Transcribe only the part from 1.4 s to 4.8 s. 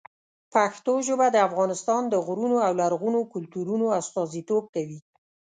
افغانستان د غرونو او لرغونو کلتورونو استازیتوب